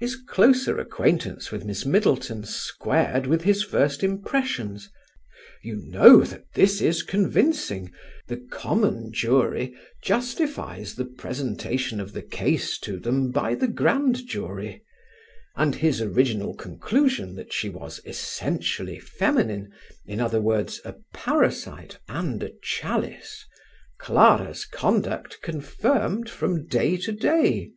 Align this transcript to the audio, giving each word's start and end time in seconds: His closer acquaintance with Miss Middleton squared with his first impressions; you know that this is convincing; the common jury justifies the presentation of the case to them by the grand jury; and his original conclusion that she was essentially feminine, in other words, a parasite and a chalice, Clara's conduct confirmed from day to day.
His 0.00 0.16
closer 0.26 0.80
acquaintance 0.80 1.52
with 1.52 1.64
Miss 1.64 1.86
Middleton 1.86 2.42
squared 2.42 3.28
with 3.28 3.42
his 3.42 3.62
first 3.62 4.02
impressions; 4.02 4.90
you 5.62 5.76
know 5.86 6.22
that 6.24 6.46
this 6.56 6.80
is 6.80 7.04
convincing; 7.04 7.92
the 8.26 8.38
common 8.50 9.12
jury 9.12 9.76
justifies 10.02 10.96
the 10.96 11.04
presentation 11.04 12.00
of 12.00 12.14
the 12.14 12.22
case 12.22 12.80
to 12.80 12.98
them 12.98 13.30
by 13.30 13.54
the 13.54 13.68
grand 13.68 14.26
jury; 14.26 14.82
and 15.54 15.76
his 15.76 16.02
original 16.02 16.52
conclusion 16.56 17.36
that 17.36 17.52
she 17.52 17.68
was 17.68 18.00
essentially 18.04 18.98
feminine, 18.98 19.70
in 20.04 20.18
other 20.20 20.40
words, 20.40 20.80
a 20.84 20.96
parasite 21.14 21.96
and 22.08 22.42
a 22.42 22.50
chalice, 22.60 23.46
Clara's 24.00 24.64
conduct 24.64 25.40
confirmed 25.42 26.28
from 26.28 26.66
day 26.66 26.96
to 26.96 27.12
day. 27.12 27.70